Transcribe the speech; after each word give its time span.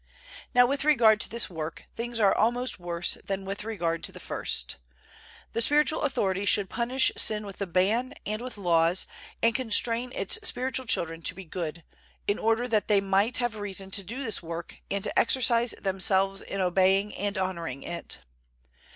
Now 0.55 0.65
with 0.65 0.83
regard 0.83 1.21
to 1.21 1.29
this 1.29 1.47
work, 1.47 1.83
things 1.93 2.19
are 2.19 2.33
almost 2.35 2.79
worse 2.79 3.19
than 3.23 3.45
with 3.45 3.63
regard 3.63 4.03
to 4.05 4.11
the 4.11 4.19
first. 4.19 4.77
The 5.53 5.61
spiritual 5.61 6.01
authority 6.01 6.43
should 6.43 6.71
punish 6.71 7.11
sin 7.17 7.45
with 7.45 7.57
the 7.57 7.67
ban 7.67 8.15
and 8.25 8.41
with 8.41 8.57
laws, 8.57 9.05
and 9.43 9.53
constrain 9.53 10.11
its 10.15 10.39
spiritual 10.41 10.87
children 10.87 11.21
to 11.21 11.35
be 11.35 11.45
good, 11.45 11.83
in 12.27 12.39
order 12.39 12.67
that 12.67 12.87
they 12.87 12.99
might 12.99 13.37
have 13.37 13.55
reason 13.55 13.91
to 13.91 14.01
do 14.03 14.23
this 14.23 14.41
work 14.41 14.79
and 14.89 15.03
to 15.03 15.19
exercise 15.19 15.75
themselves 15.79 16.41
in 16.41 16.59
obeying 16.59 17.13
and 17.15 17.37
honoring 17.37 17.83
it. 17.83 18.21